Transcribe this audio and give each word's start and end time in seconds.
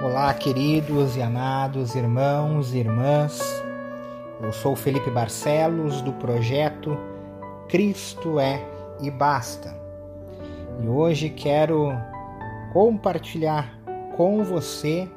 Olá, 0.00 0.32
queridos 0.32 1.16
e 1.16 1.22
amados 1.22 1.96
irmãos 1.96 2.72
e 2.72 2.78
irmãs. 2.78 3.42
Eu 4.40 4.52
sou 4.52 4.76
Felipe 4.76 5.10
Barcelos 5.10 6.00
do 6.02 6.12
projeto 6.12 6.96
Cristo 7.68 8.38
é 8.38 8.64
e 9.00 9.10
basta. 9.10 9.74
E 10.80 10.86
hoje 10.86 11.28
quero 11.28 11.90
compartilhar 12.72 13.76
com 14.16 14.44
você 14.44 15.10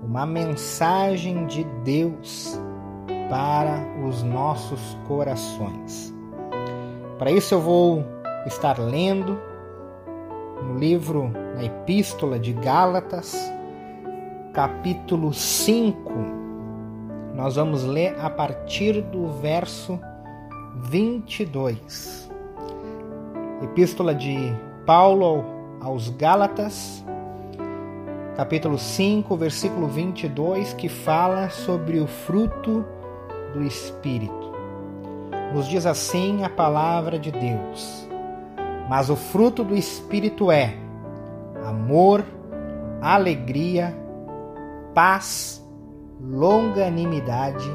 uma 0.00 0.24
mensagem 0.24 1.44
de 1.46 1.64
Deus 1.82 2.56
para 3.28 3.84
os 4.06 4.22
nossos 4.22 4.96
corações. 5.08 6.14
Para 7.18 7.32
isso 7.32 7.52
eu 7.52 7.60
vou 7.60 8.04
estar 8.46 8.78
lendo 8.78 9.36
no 10.62 10.78
livro, 10.78 11.32
na 11.56 11.64
Epístola 11.64 12.38
de 12.38 12.52
Gálatas, 12.52 13.52
capítulo 14.54 15.34
5. 15.34 16.12
Nós 17.34 17.56
vamos 17.56 17.82
ler 17.82 18.16
a 18.20 18.30
partir 18.30 19.02
do 19.02 19.26
verso 19.40 19.98
22. 20.84 22.30
Epístola 23.64 24.14
de 24.14 24.36
Paulo 24.86 25.44
aos 25.80 26.08
Gálatas, 26.10 27.04
capítulo 28.36 28.78
5, 28.78 29.36
versículo 29.36 29.88
22, 29.88 30.72
que 30.74 30.88
fala 30.88 31.50
sobre 31.50 31.98
o 31.98 32.06
fruto 32.06 32.84
do 33.52 33.60
Espírito. 33.64 34.54
Nos 35.52 35.66
diz 35.66 35.84
assim 35.84 36.44
a 36.44 36.48
palavra 36.48 37.18
de 37.18 37.32
Deus: 37.32 38.08
Mas 38.88 39.10
o 39.10 39.16
fruto 39.16 39.64
do 39.64 39.74
Espírito 39.74 40.48
é 40.52 40.76
amor, 41.64 42.24
alegria, 43.02 44.03
paz, 44.94 45.62
longanimidade, 46.20 47.68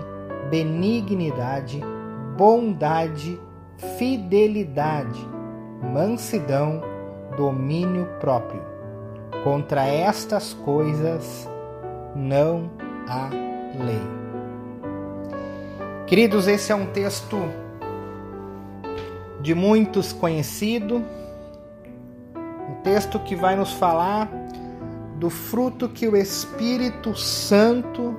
benignidade, 0.49 1.81
bondade, 2.37 3.39
fidelidade, 3.97 5.19
mansidão, 5.93 6.81
domínio 7.37 8.07
próprio. 8.19 8.61
Contra 9.43 9.85
estas 9.85 10.53
coisas 10.53 11.49
não 12.15 12.71
há 13.07 13.29
lei. 13.83 14.19
Queridos, 16.07 16.47
esse 16.47 16.71
é 16.71 16.75
um 16.75 16.87
texto 16.87 17.37
de 19.41 19.53
muitos 19.53 20.11
conhecido, 20.11 21.03
um 22.35 22.81
texto 22.83 23.19
que 23.19 23.35
vai 23.35 23.55
nos 23.55 23.71
falar 23.73 24.29
do 25.19 25.29
fruto 25.29 25.89
que 25.89 26.07
o 26.07 26.15
Espírito 26.15 27.13
Santo 27.13 28.15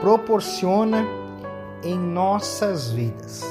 proporciona 0.00 1.06
em 1.84 1.96
nossas 1.96 2.90
vidas. 2.90 3.44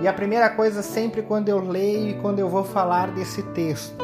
E 0.00 0.06
a 0.06 0.12
primeira 0.12 0.48
coisa, 0.48 0.80
sempre 0.80 1.22
quando 1.22 1.48
eu 1.48 1.58
leio 1.58 2.10
e 2.10 2.14
quando 2.20 2.38
eu 2.38 2.48
vou 2.48 2.62
falar 2.62 3.10
desse 3.10 3.42
texto, 3.42 3.96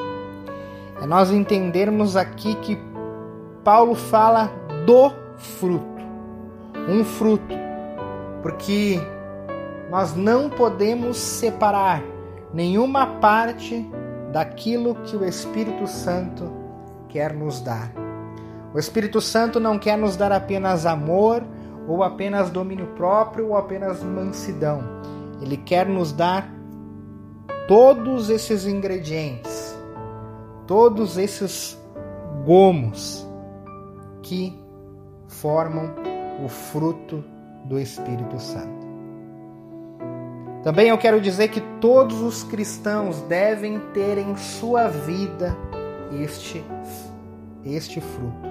é 1.01 1.07
nós 1.07 1.31
entendermos 1.31 2.17
aqui 2.17 2.57
que 2.57 2.77
Paulo 3.63 3.95
fala 3.95 4.51
do 4.85 5.13
fruto, 5.37 6.03
um 6.89 7.05
fruto, 7.05 7.55
porque 8.43 9.01
nós 9.89 10.17
não 10.17 10.51
podemos 10.51 11.17
separar 11.17 12.03
nenhuma 12.53 13.07
parte 13.07 13.89
daquilo 14.35 14.97
que 14.97 15.17
o 15.17 15.25
Espírito 15.25 15.87
Santo 15.87 16.51
quer 17.09 17.33
nos 17.33 17.61
dar. 17.61 17.93
O 18.75 18.79
Espírito 18.81 19.21
Santo 19.21 19.61
não 19.61 19.79
quer 19.79 19.97
nos 19.97 20.17
dar 20.17 20.33
apenas 20.33 20.87
amor, 20.87 21.45
ou 21.87 22.03
apenas 22.03 22.51
domínio 22.51 22.89
próprio, 22.97 23.51
ou 23.51 23.57
apenas 23.57 24.03
mansidão. 24.03 24.83
Ele 25.41 25.57
quer 25.57 25.87
nos 25.87 26.11
dar 26.13 26.53
todos 27.69 28.29
esses 28.29 28.67
ingredientes, 28.67 29.79
todos 30.67 31.17
esses 31.17 31.81
gomos 32.45 33.25
que 34.21 34.61
formam 35.29 35.95
o 36.45 36.49
fruto 36.49 37.23
do 37.67 37.79
Espírito 37.79 38.41
Santo. 38.41 38.84
Também 40.65 40.89
eu 40.89 40.97
quero 40.97 41.21
dizer 41.21 41.49
que 41.49 41.61
todos 41.79 42.23
os 42.23 42.43
cristãos 42.43 43.21
devem 43.29 43.79
ter 43.93 44.17
em 44.17 44.35
sua 44.35 44.89
vida 44.89 45.55
este, 46.23 46.65
este 47.63 48.01
fruto. 48.01 48.49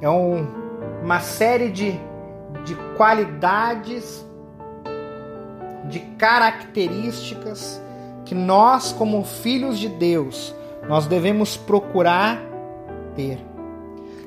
É 0.00 0.08
um, 0.08 0.46
uma 1.02 1.18
série 1.18 1.68
de, 1.68 1.98
de 2.64 2.76
qualidades, 2.96 4.24
de 5.86 5.98
características 6.16 7.82
que 8.24 8.36
nós, 8.36 8.92
como 8.92 9.24
filhos 9.24 9.80
de 9.80 9.88
Deus, 9.88 10.54
nós 10.88 11.06
devemos 11.06 11.56
procurar 11.56 12.40
ter. 13.16 13.40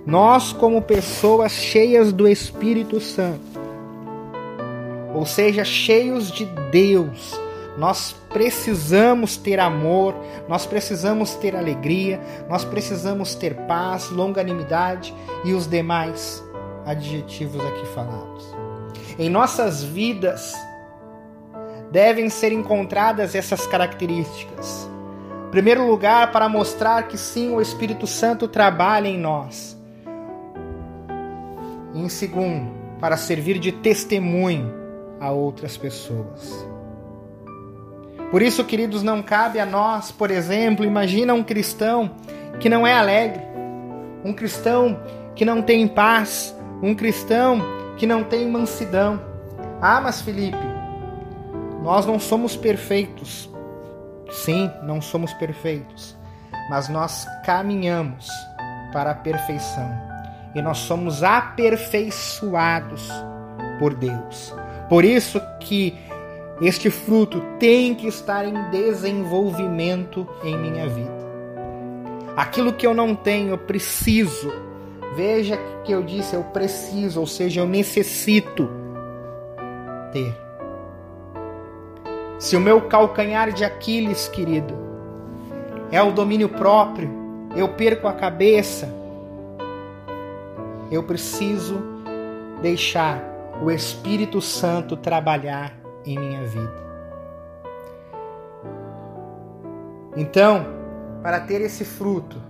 Nós, 0.06 0.52
como 0.52 0.82
pessoas 0.82 1.54
cheias 1.54 2.12
do 2.12 2.28
Espírito 2.28 3.00
Santo, 3.00 3.53
ou 5.14 5.26
seja, 5.26 5.64
cheios 5.64 6.32
de 6.32 6.46
Deus. 6.72 7.40
Nós 7.78 8.16
precisamos 8.30 9.36
ter 9.36 9.60
amor, 9.60 10.16
nós 10.48 10.66
precisamos 10.66 11.34
ter 11.36 11.56
alegria, 11.56 12.20
nós 12.48 12.64
precisamos 12.64 13.34
ter 13.34 13.56
paz, 13.68 14.10
longanimidade 14.10 15.14
e 15.44 15.54
os 15.54 15.68
demais 15.68 16.44
adjetivos 16.86 17.64
aqui 17.66 17.86
falados. 17.88 18.56
Em 19.18 19.30
nossas 19.30 19.84
vidas 19.84 20.54
devem 21.92 22.30
ser 22.30 22.52
encontradas 22.52 23.34
essas 23.34 23.66
características. 23.66 24.90
Em 25.48 25.52
primeiro 25.52 25.88
lugar, 25.88 26.32
para 26.32 26.50
mostrar 26.50 27.04
que 27.04 27.18
sim, 27.18 27.56
o 27.56 27.62
Espírito 27.62 28.06
Santo 28.06 28.48
trabalha 28.48 29.08
em 29.08 29.18
nós. 29.18 29.78
E 31.94 32.02
em 32.02 32.10
segundo, 32.10 32.72
para 33.00 33.18
servir 33.18 33.60
de 33.60 33.72
testemunho 33.72 34.83
a 35.24 35.32
outras 35.32 35.78
pessoas. 35.78 36.68
Por 38.30 38.42
isso, 38.42 38.66
queridos, 38.66 39.02
não 39.02 39.24
cabe 39.24 39.58
a 39.58 39.66
nós, 39.66 40.12
por 40.12 40.30
exemplo, 40.30 40.84
imagina 40.84 41.34
um 41.34 41.44
cristão 41.44 42.12
que 42.60 42.68
não 42.68 42.86
é 42.86 42.94
alegre, 42.94 43.42
um 44.26 44.34
cristão 44.34 45.00
que 45.34 45.46
não 45.46 45.62
tem 45.62 45.88
paz, 45.88 46.54
um 46.82 46.94
cristão 46.94 47.62
que 47.98 48.06
não 48.06 48.26
tem 48.26 48.50
mansidão. 48.50 49.22
Ah, 49.82 50.02
mas 50.02 50.20
Felipe, 50.20 50.58
nós 51.82 52.06
não 52.06 52.20
somos 52.20 52.58
perfeitos. 52.58 53.50
Sim, 54.30 54.70
não 54.84 55.00
somos 55.00 55.32
perfeitos, 55.36 56.18
mas 56.70 56.90
nós 56.90 57.26
caminhamos 57.46 58.28
para 58.92 59.12
a 59.12 59.16
perfeição 59.16 59.90
e 60.54 60.62
nós 60.62 60.80
somos 60.80 61.24
aperfeiçoados 61.24 63.08
por 63.80 63.94
Deus. 63.94 64.54
Por 64.90 65.06
isso 65.06 65.42
que 65.60 65.98
este 66.62 66.90
fruto 66.90 67.42
tem 67.60 67.96
que 67.96 68.08
estar 68.08 68.46
em 68.46 68.70
desenvolvimento 68.70 70.28
em 70.44 70.58
minha 70.58 70.88
vida. 70.88 71.24
Aquilo 72.36 72.74
que 72.74 72.86
eu 72.86 72.94
não 72.94 73.16
tenho, 73.16 73.50
eu 73.50 73.58
preciso. 73.58 74.52
Veja 75.16 75.58
que 75.84 75.92
eu 75.92 76.02
disse, 76.02 76.36
eu 76.36 76.44
preciso, 76.44 77.20
ou 77.20 77.28
seja, 77.28 77.62
eu 77.62 77.68
necessito 77.68 78.70
ter. 80.12 80.36
Se 82.40 82.56
o 82.56 82.60
meu 82.60 82.82
calcanhar 82.82 83.52
de 83.52 83.64
Aquiles, 83.64 84.28
querido, 84.28 84.74
é 85.92 86.02
o 86.02 86.12
domínio 86.12 86.50
próprio, 86.50 87.10
eu 87.56 87.70
perco 87.70 88.08
a 88.08 88.14
cabeça, 88.14 88.94
eu 90.92 91.04
preciso 91.04 91.82
deixar 92.62 93.33
o 93.64 93.72
Espírito 93.72 94.42
Santo 94.42 94.98
trabalhar 94.98 95.74
em 96.06 96.20
minha 96.20 96.44
vida. 96.44 96.84
Então, 100.18 100.66
para 101.22 101.40
ter 101.40 101.62
esse 101.62 101.86
fruto, 101.86 102.42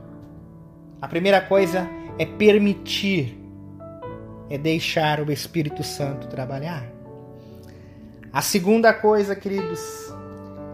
a 0.99 1.07
primeira 1.07 1.39
coisa 1.39 1.87
é 2.17 2.25
permitir, 2.25 3.39
é 4.49 4.57
deixar 4.57 5.19
o 5.19 5.31
Espírito 5.31 5.83
Santo 5.83 6.27
trabalhar. 6.27 6.83
A 8.31 8.41
segunda 8.41 8.91
coisa, 8.91 9.35
queridos, 9.35 10.11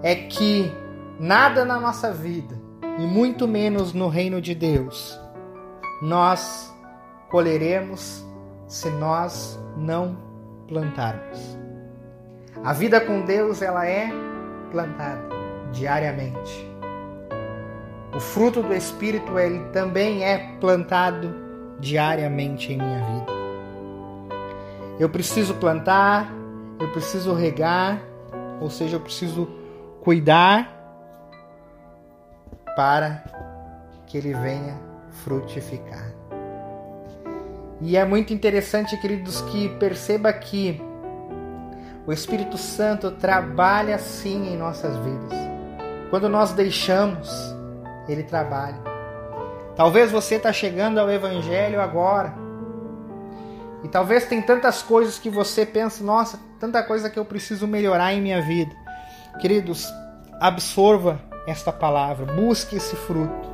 é 0.01 0.15
que 0.15 0.71
nada 1.19 1.65
na 1.65 1.81
nossa 1.81 2.13
vida, 2.13 2.57
e 2.97 3.01
muito 3.01 3.45
menos 3.45 3.91
no 3.91 4.07
reino 4.07 4.41
de 4.41 4.55
Deus, 4.55 5.19
nós 6.01 6.73
colheremos 7.29 8.25
se 8.69 8.89
nós 8.89 9.59
não 9.75 10.28
plantarmos. 10.69 11.57
A 12.63 12.71
vida 12.71 13.01
com 13.01 13.21
Deus 13.21 13.61
ela 13.61 13.85
é 13.85 14.09
plantada 14.71 15.27
diariamente. 15.71 16.69
O 18.15 18.19
fruto 18.19 18.61
do 18.61 18.73
Espírito 18.73 19.37
ele 19.37 19.59
também 19.71 20.23
é 20.23 20.55
plantado 20.59 21.33
diariamente 21.79 22.71
em 22.71 22.77
minha 22.77 22.99
vida. 22.99 23.31
Eu 24.99 25.09
preciso 25.09 25.55
plantar, 25.55 26.31
eu 26.79 26.91
preciso 26.91 27.33
regar, 27.33 28.01
ou 28.59 28.69
seja, 28.69 28.97
eu 28.97 28.99
preciso 28.99 29.47
cuidar 30.01 30.75
para 32.75 33.23
que 34.05 34.17
ele 34.17 34.33
venha 34.33 34.77
frutificar. 35.23 36.18
E 37.81 37.95
é 37.95 38.03
muito 38.03 38.33
interessante, 38.33 38.97
queridos, 38.97 39.41
que 39.41 39.69
perceba 39.77 40.31
que 40.33 40.81
o 42.05 42.11
Espírito 42.11 42.57
Santo 42.57 43.11
trabalha 43.11 43.97
sim 43.97 44.53
em 44.53 44.57
nossas 44.57 44.97
vidas. 44.97 45.31
Quando 46.09 46.27
nós 46.27 46.51
deixamos, 46.51 47.29
ele 48.07 48.23
trabalha. 48.23 48.79
Talvez 49.75 50.11
você 50.11 50.35
está 50.35 50.51
chegando 50.51 50.99
ao 50.99 51.09
Evangelho 51.09 51.79
agora. 51.79 52.33
E 53.83 53.87
talvez 53.87 54.25
tem 54.25 54.41
tantas 54.41 54.81
coisas 54.81 55.17
que 55.17 55.29
você 55.29 55.65
pensa, 55.65 56.03
nossa, 56.03 56.39
tanta 56.59 56.83
coisa 56.83 57.09
que 57.09 57.17
eu 57.17 57.23
preciso 57.23 57.65
melhorar 57.65 58.13
em 58.13 58.21
minha 58.21 58.41
vida. 58.41 58.75
Queridos, 59.39 59.87
absorva 60.41 61.21
esta 61.47 61.71
palavra, 61.71 62.25
busque 62.25 62.75
esse 62.75 62.95
fruto. 62.95 63.49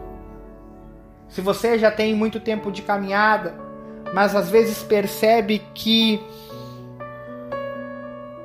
Se 1.30 1.42
você 1.42 1.77
já 1.77 1.92
tem 1.92 2.16
muito 2.16 2.39
tempo 2.39 2.72
de 2.72 2.81
caminhada, 2.81 3.64
mas 4.15 4.33
às 4.33 4.50
vezes 4.50 4.81
percebe 4.81 5.62
que 5.73 6.23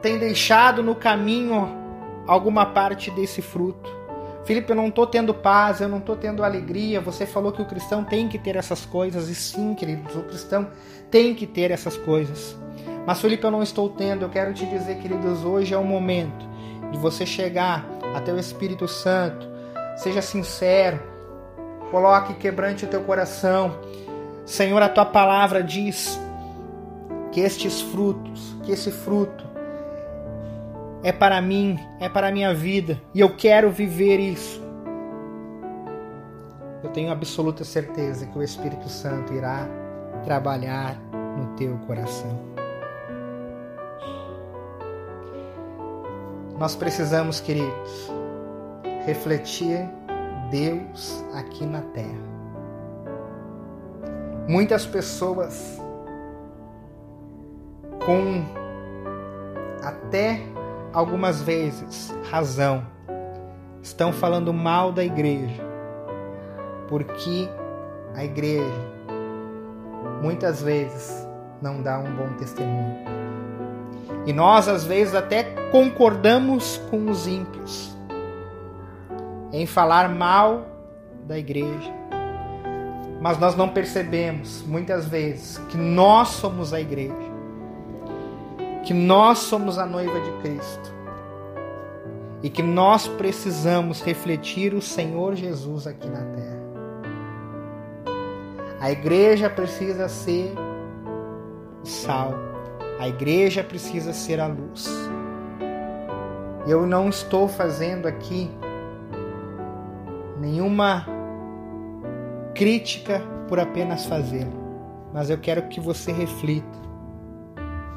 tem 0.02 0.18
deixado 0.18 0.82
no 0.82 0.96
caminho 0.96 1.68
alguma 2.26 2.66
parte 2.66 3.08
desse 3.12 3.40
fruto. 3.40 3.88
Felipe, 4.44 4.72
eu 4.72 4.74
não 4.74 4.88
estou 4.88 5.06
tendo 5.06 5.32
paz, 5.32 5.80
eu 5.80 5.88
não 5.88 5.98
estou 5.98 6.16
tendo 6.16 6.42
alegria. 6.42 7.00
Você 7.00 7.24
falou 7.24 7.52
que 7.52 7.62
o 7.62 7.66
cristão 7.66 8.02
tem 8.02 8.26
que 8.26 8.36
ter 8.36 8.56
essas 8.56 8.84
coisas, 8.84 9.28
e 9.28 9.34
sim, 9.36 9.72
queridos, 9.74 10.16
o 10.16 10.22
cristão 10.22 10.66
tem 11.08 11.36
que 11.36 11.46
ter 11.46 11.70
essas 11.70 11.96
coisas. 11.96 12.56
Mas, 13.06 13.20
Felipe, 13.20 13.44
eu 13.44 13.50
não 13.52 13.62
estou 13.62 13.88
tendo. 13.90 14.24
Eu 14.24 14.28
quero 14.28 14.52
te 14.52 14.66
dizer, 14.66 14.96
queridos, 14.96 15.44
hoje 15.44 15.72
é 15.72 15.78
o 15.78 15.84
momento 15.84 16.48
de 16.90 16.98
você 16.98 17.24
chegar 17.24 17.86
até 18.12 18.32
o 18.32 18.38
Espírito 18.40 18.88
Santo. 18.88 19.46
Seja 19.98 20.20
sincero, 20.20 20.98
coloque 21.92 22.34
quebrante 22.34 22.84
o 22.84 22.88
teu 22.88 23.02
coração 23.02 23.78
Senhor, 24.44 24.82
a 24.82 24.88
tua 24.88 25.04
palavra 25.04 25.62
diz 25.62 26.20
que 27.32 27.40
estes 27.40 27.80
frutos, 27.80 28.56
que 28.64 28.72
esse 28.72 28.90
fruto 28.90 29.48
é 31.02 31.12
para 31.12 31.40
mim, 31.40 31.78
é 31.98 32.08
para 32.08 32.28
a 32.28 32.32
minha 32.32 32.52
vida 32.52 33.00
e 33.14 33.20
eu 33.20 33.34
quero 33.36 33.70
viver 33.70 34.18
isso. 34.18 34.60
Eu 36.82 36.90
tenho 36.90 37.12
absoluta 37.12 37.64
certeza 37.64 38.26
que 38.26 38.38
o 38.38 38.42
Espírito 38.42 38.88
Santo 38.88 39.32
irá 39.32 39.68
trabalhar 40.24 40.98
no 41.36 41.54
teu 41.56 41.76
coração. 41.86 42.38
Nós 46.58 46.74
precisamos, 46.74 47.40
queridos, 47.40 48.10
refletir 49.06 49.88
Deus 50.50 51.24
aqui 51.32 51.64
na 51.64 51.80
terra. 51.80 52.39
Muitas 54.50 54.84
pessoas 54.84 55.80
com 58.04 58.44
até 59.80 60.40
algumas 60.92 61.40
vezes 61.40 62.12
razão 62.32 62.84
estão 63.80 64.12
falando 64.12 64.52
mal 64.52 64.90
da 64.90 65.04
igreja, 65.04 65.62
porque 66.88 67.48
a 68.16 68.24
igreja 68.24 68.66
muitas 70.20 70.60
vezes 70.60 71.24
não 71.62 71.80
dá 71.80 72.00
um 72.00 72.12
bom 72.16 72.32
testemunho. 72.36 73.04
E 74.26 74.32
nós 74.32 74.66
às 74.66 74.84
vezes 74.84 75.14
até 75.14 75.44
concordamos 75.70 76.76
com 76.90 77.08
os 77.08 77.28
ímpios 77.28 77.96
em 79.52 79.64
falar 79.64 80.08
mal 80.08 80.66
da 81.24 81.38
igreja 81.38 81.99
mas 83.20 83.38
nós 83.38 83.54
não 83.54 83.68
percebemos 83.68 84.62
muitas 84.66 85.06
vezes 85.06 85.58
que 85.68 85.76
nós 85.76 86.28
somos 86.28 86.72
a 86.72 86.80
igreja, 86.80 87.14
que 88.82 88.94
nós 88.94 89.40
somos 89.40 89.78
a 89.78 89.84
noiva 89.84 90.18
de 90.20 90.32
Cristo 90.40 90.94
e 92.42 92.48
que 92.48 92.62
nós 92.62 93.06
precisamos 93.06 94.00
refletir 94.00 94.72
o 94.72 94.80
Senhor 94.80 95.34
Jesus 95.34 95.86
aqui 95.86 96.08
na 96.08 96.24
terra. 96.24 96.60
A 98.80 98.90
igreja 98.90 99.50
precisa 99.50 100.08
ser 100.08 100.54
o 101.82 101.86
sal, 101.86 102.32
a 102.98 103.06
igreja 103.06 103.62
precisa 103.62 104.14
ser 104.14 104.40
a 104.40 104.46
luz. 104.46 104.88
Eu 106.66 106.86
não 106.86 107.10
estou 107.10 107.46
fazendo 107.46 108.08
aqui 108.08 108.50
nenhuma 110.40 111.19
crítica 112.60 113.22
por 113.48 113.58
apenas 113.58 114.04
fazê-lo, 114.04 114.52
mas 115.14 115.30
eu 115.30 115.38
quero 115.38 115.66
que 115.68 115.80
você 115.80 116.12
reflita, 116.12 116.78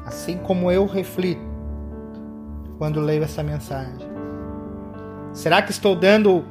assim 0.06 0.38
como 0.38 0.72
eu 0.72 0.86
reflito 0.86 1.44
quando 2.78 2.98
leio 2.98 3.22
essa 3.22 3.42
mensagem. 3.42 4.08
Será 5.34 5.60
que 5.60 5.70
estou 5.70 5.94
dando 5.94 6.46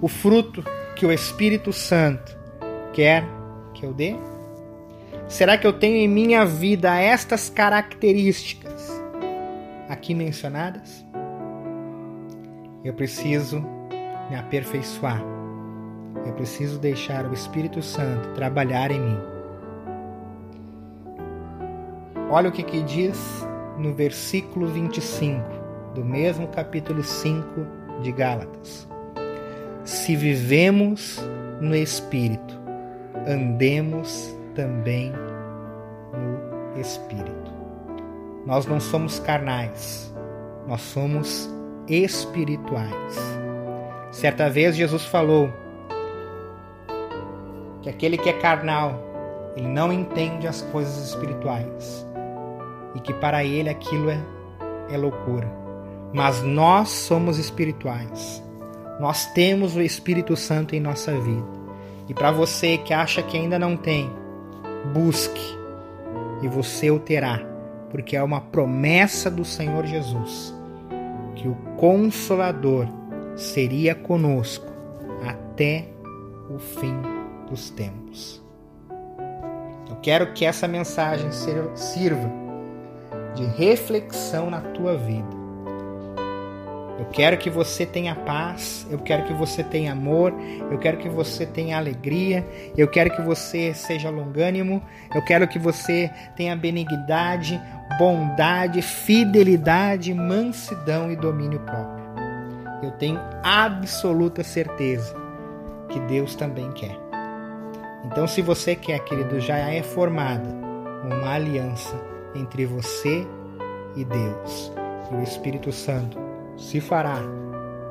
o 0.00 0.06
fruto 0.06 0.62
que 0.94 1.04
o 1.04 1.10
Espírito 1.10 1.72
Santo 1.72 2.38
quer 2.92 3.24
que 3.74 3.84
eu 3.84 3.92
dê? 3.92 4.14
Será 5.26 5.58
que 5.58 5.66
eu 5.66 5.72
tenho 5.72 5.96
em 5.96 6.06
minha 6.06 6.46
vida 6.46 6.96
estas 6.96 7.50
características 7.50 8.92
aqui 9.88 10.14
mencionadas? 10.14 11.04
Eu 12.84 12.94
preciso 12.94 13.58
me 14.30 14.36
aperfeiçoar 14.36 15.35
eu 16.26 16.32
preciso 16.32 16.78
deixar 16.78 17.24
o 17.26 17.32
Espírito 17.32 17.80
Santo 17.80 18.30
trabalhar 18.34 18.90
em 18.90 19.00
mim. 19.00 19.18
Olha 22.28 22.48
o 22.48 22.52
que, 22.52 22.64
que 22.64 22.82
diz 22.82 23.46
no 23.78 23.94
versículo 23.94 24.66
25 24.66 25.42
do 25.94 26.04
mesmo 26.04 26.48
capítulo 26.48 27.02
5 27.02 27.46
de 28.02 28.10
Gálatas. 28.10 28.88
Se 29.84 30.16
vivemos 30.16 31.20
no 31.60 31.74
Espírito, 31.74 32.58
andemos 33.26 34.34
também 34.54 35.12
no 36.12 36.80
Espírito. 36.80 37.52
Nós 38.44 38.66
não 38.66 38.80
somos 38.80 39.20
carnais, 39.20 40.12
nós 40.66 40.80
somos 40.80 41.48
espirituais. 41.88 43.16
Certa 44.10 44.50
vez 44.50 44.76
Jesus 44.76 45.04
falou 45.04 45.52
que 47.86 47.90
aquele 47.90 48.18
que 48.18 48.28
é 48.28 48.32
carnal, 48.32 49.00
ele 49.56 49.68
não 49.68 49.92
entende 49.92 50.48
as 50.48 50.60
coisas 50.60 51.08
espirituais 51.08 52.04
e 52.96 53.00
que 53.00 53.14
para 53.14 53.44
ele 53.44 53.68
aquilo 53.68 54.10
é, 54.10 54.20
é 54.90 54.96
loucura. 54.96 55.48
Mas 56.12 56.42
nós 56.42 56.88
somos 56.88 57.38
espirituais. 57.38 58.42
Nós 58.98 59.26
temos 59.26 59.76
o 59.76 59.82
Espírito 59.82 60.36
Santo 60.36 60.74
em 60.74 60.80
nossa 60.80 61.12
vida. 61.20 61.46
E 62.08 62.14
para 62.14 62.32
você 62.32 62.78
que 62.78 62.92
acha 62.92 63.22
que 63.22 63.36
ainda 63.36 63.58
não 63.58 63.76
tem, 63.76 64.10
busque 64.92 65.56
e 66.42 66.48
você 66.48 66.90
o 66.90 66.98
terá, 66.98 67.40
porque 67.90 68.16
é 68.16 68.22
uma 68.22 68.40
promessa 68.40 69.30
do 69.30 69.44
Senhor 69.44 69.86
Jesus 69.86 70.54
que 71.36 71.46
o 71.46 71.54
Consolador 71.76 72.86
seria 73.36 73.94
conosco 73.94 74.66
até 75.22 75.86
o 76.48 76.58
fim 76.58 77.15
dos 77.48 77.70
tempos. 77.70 78.42
Eu 79.88 79.96
quero 80.02 80.32
que 80.32 80.44
essa 80.44 80.68
mensagem 80.68 81.30
sirva 81.74 82.30
de 83.34 83.44
reflexão 83.44 84.50
na 84.50 84.60
tua 84.60 84.96
vida. 84.96 85.36
Eu 86.98 87.04
quero 87.12 87.36
que 87.36 87.50
você 87.50 87.84
tenha 87.84 88.14
paz, 88.14 88.86
eu 88.90 88.98
quero 88.98 89.24
que 89.24 89.32
você 89.34 89.62
tenha 89.62 89.92
amor, 89.92 90.32
eu 90.70 90.78
quero 90.78 90.96
que 90.96 91.08
você 91.08 91.44
tenha 91.44 91.76
alegria, 91.76 92.46
eu 92.76 92.88
quero 92.88 93.14
que 93.14 93.20
você 93.20 93.74
seja 93.74 94.08
longânimo, 94.08 94.82
eu 95.14 95.22
quero 95.22 95.46
que 95.46 95.58
você 95.58 96.10
tenha 96.34 96.56
benignidade, 96.56 97.60
bondade, 97.98 98.80
fidelidade, 98.80 100.14
mansidão 100.14 101.12
e 101.12 101.16
domínio 101.16 101.60
próprio. 101.60 102.06
Eu 102.82 102.90
tenho 102.92 103.20
absoluta 103.42 104.42
certeza 104.42 105.14
que 105.90 106.00
Deus 106.00 106.34
também 106.34 106.72
quer. 106.72 107.05
Então, 108.06 108.26
se 108.26 108.40
você 108.40 108.76
quer, 108.76 109.00
querido, 109.00 109.40
já 109.40 109.58
é 109.58 109.82
formada 109.82 110.48
uma 111.04 111.34
aliança 111.34 112.00
entre 112.34 112.64
você 112.64 113.26
e 113.94 114.04
Deus. 114.04 114.72
E 115.10 115.14
o 115.14 115.22
Espírito 115.22 115.72
Santo 115.72 116.18
se 116.56 116.80
fará 116.80 117.18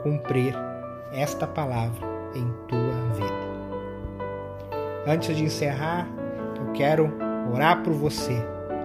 cumprir 0.04 0.56
esta 1.12 1.46
palavra, 1.46 2.16
em 2.34 2.52
tua 2.68 2.94
vida. 3.16 3.46
Antes 5.08 5.36
de 5.36 5.44
encerrar, 5.44 6.08
eu 6.60 6.74
quero 6.74 7.12
orar 7.54 7.82
por 7.84 7.94
você, 7.94 8.36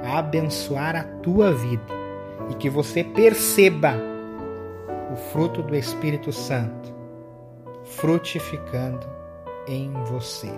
abençoar 0.04 0.94
a 0.94 1.02
tua 1.02 1.52
vida 1.52 1.82
e 2.48 2.54
que 2.54 2.70
você 2.70 3.02
perceba 3.02 3.94
o 5.12 5.16
fruto 5.16 5.62
do 5.62 5.74
Espírito 5.74 6.32
Santo 6.32 6.94
frutificando 7.84 9.06
em 9.66 9.92
você. 10.04 10.50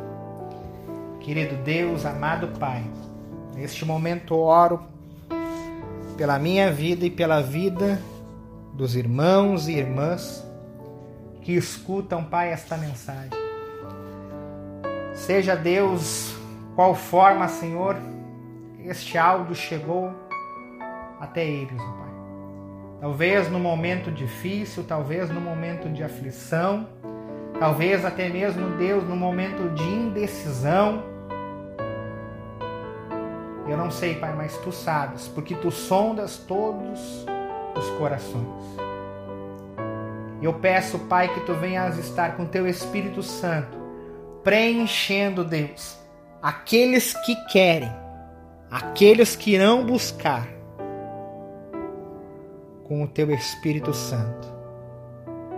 Querido 1.22 1.54
Deus, 1.62 2.04
amado 2.04 2.48
Pai, 2.58 2.82
neste 3.54 3.84
momento 3.84 4.34
oro 4.34 4.82
pela 6.16 6.36
minha 6.36 6.72
vida 6.72 7.06
e 7.06 7.10
pela 7.10 7.40
vida 7.40 8.00
dos 8.74 8.96
irmãos 8.96 9.68
e 9.68 9.74
irmãs 9.74 10.44
que 11.42 11.52
escutam, 11.52 12.24
Pai, 12.24 12.50
esta 12.50 12.76
mensagem. 12.76 13.30
Seja 15.14 15.54
Deus 15.54 16.34
qual 16.74 16.92
forma, 16.92 17.46
Senhor, 17.46 17.96
este 18.84 19.16
áudio 19.16 19.54
chegou 19.54 20.10
até 21.20 21.46
eles, 21.46 21.80
Pai. 21.80 22.12
Talvez 23.00 23.48
no 23.48 23.60
momento 23.60 24.10
difícil, 24.10 24.82
talvez 24.82 25.30
no 25.30 25.40
momento 25.40 25.88
de 25.88 26.02
aflição, 26.02 26.88
talvez 27.62 28.04
até 28.04 28.28
mesmo, 28.28 28.76
Deus, 28.76 29.04
no 29.04 29.14
momento 29.14 29.72
de 29.72 29.84
indecisão. 29.84 31.04
Eu 33.68 33.76
não 33.76 33.88
sei, 33.88 34.16
Pai, 34.16 34.34
mas 34.34 34.58
tu 34.58 34.72
sabes, 34.72 35.28
porque 35.28 35.54
tu 35.54 35.70
sondas 35.70 36.38
todos 36.38 37.24
os 37.78 37.88
corações. 37.98 38.64
Eu 40.42 40.54
peço, 40.54 40.98
Pai, 40.98 41.32
que 41.32 41.38
tu 41.42 41.54
venhas 41.54 41.96
estar 41.98 42.36
com 42.36 42.46
teu 42.46 42.66
Espírito 42.66 43.22
Santo, 43.22 43.78
preenchendo, 44.42 45.44
Deus, 45.44 45.96
aqueles 46.42 47.14
que 47.24 47.36
querem, 47.44 47.92
aqueles 48.72 49.36
que 49.36 49.54
irão 49.54 49.86
buscar 49.86 50.48
com 52.88 53.04
o 53.04 53.06
teu 53.06 53.30
Espírito 53.30 53.94
Santo. 53.94 54.52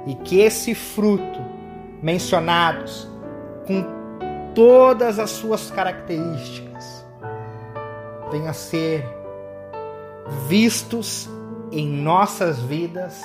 E 0.07 0.15
que 0.17 0.41
esse 0.41 0.75
fruto 0.75 1.54
mencionados 2.05 3.09
com 3.67 3.83
todas 4.55 5.19
as 5.19 5.31
suas 5.31 5.71
características 5.71 7.03
venha 8.31 8.51
a 8.51 8.53
ser 8.53 9.03
vistos 10.47 11.27
em 11.73 11.89
nossas 11.89 12.59
vidas 12.59 13.23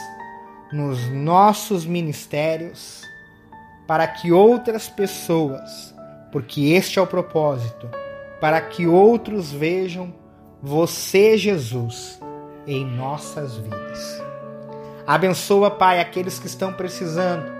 nos 0.71 1.09
nossos 1.09 1.86
ministérios, 1.86 3.01
para 3.86 4.07
que 4.07 4.31
outras 4.31 4.88
pessoas, 4.88 5.93
porque 6.31 6.69
este 6.69 7.00
é 7.00 7.01
o 7.01 7.07
propósito, 7.07 7.89
para 8.39 8.62
que 8.62 8.88
outros 8.88 9.51
vejam 9.51 10.13
você, 10.62 11.38
Jesus, 11.38 12.17
em 12.65 12.86
nossas 12.86 13.57
vidas. 13.57 14.24
Abençoa, 15.05 15.69
Pai, 15.69 16.00
aqueles 16.00 16.39
que 16.39 16.48
estão 16.48 16.71
precisando 16.71 17.58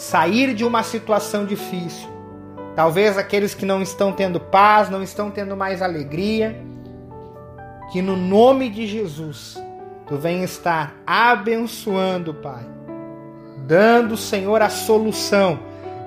sair 0.00 0.54
de 0.54 0.64
uma 0.64 0.82
situação 0.82 1.44
difícil. 1.44 2.08
Talvez 2.74 3.18
aqueles 3.18 3.54
que 3.54 3.66
não 3.66 3.82
estão 3.82 4.12
tendo 4.12 4.40
paz, 4.40 4.88
não 4.88 5.02
estão 5.02 5.30
tendo 5.30 5.56
mais 5.56 5.82
alegria. 5.82 6.60
Que 7.92 8.00
no 8.00 8.16
nome 8.16 8.70
de 8.70 8.86
Jesus 8.86 9.58
Tu 10.10 10.16
vem 10.16 10.42
estar 10.42 10.96
abençoando, 11.06 12.34
Pai, 12.34 12.64
dando, 13.64 14.16
Senhor, 14.16 14.60
a 14.60 14.68
solução 14.68 15.60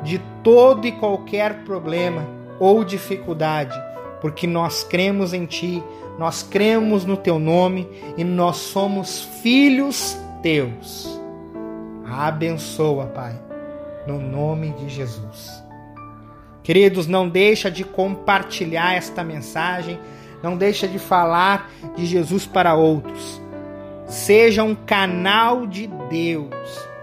de 0.03 0.19
todo 0.43 0.85
e 0.85 0.91
qualquer 0.91 1.63
problema 1.63 2.27
ou 2.59 2.83
dificuldade, 2.83 3.73
porque 4.19 4.45
nós 4.45 4.83
cremos 4.83 5.33
em 5.33 5.45
Ti, 5.45 5.81
nós 6.19 6.43
cremos 6.43 7.05
no 7.05 7.15
Teu 7.15 7.39
nome 7.39 7.87
e 8.17 8.25
nós 8.25 8.57
somos 8.57 9.23
filhos 9.41 10.17
Teus. 10.41 11.17
Abençoa, 12.05 13.05
Pai, 13.05 13.39
no 14.07 14.19
nome 14.19 14.71
de 14.73 14.89
Jesus. 14.89 15.63
Queridos, 16.63 17.07
não 17.07 17.27
deixa 17.27 17.69
de 17.69 17.83
compartilhar 17.83 18.93
esta 18.93 19.23
mensagem, 19.23 19.99
não 20.41 20.57
deixa 20.57 20.87
de 20.87 20.99
falar 20.99 21.69
de 21.95 22.05
Jesus 22.05 22.45
para 22.45 22.73
outros 22.73 23.43
seja 24.13 24.63
um 24.63 24.75
canal 24.75 25.65
de 25.65 25.87
Deus, 26.09 26.53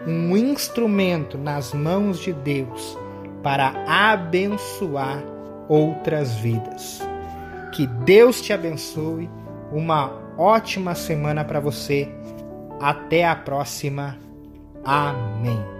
um 0.07 0.37
instrumento 0.37 1.37
nas 1.37 1.73
mãos 1.75 2.19
de 2.21 2.33
Deus 2.33 2.97
para 3.43 3.73
abençoar 3.87 5.23
outras 5.69 6.35
vidas. 6.37 7.01
Que 7.73 7.87
Deus 7.87 8.41
te 8.41 8.53
abençoe. 8.53 9.31
Uma 9.73 10.13
ótima 10.37 10.95
semana 10.95 11.45
para 11.45 11.61
você. 11.61 12.09
Até 12.81 13.25
a 13.25 13.37
próxima. 13.37 14.19
Amém. 14.85 15.80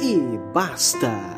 e 0.00 0.38
basta. 0.52 1.35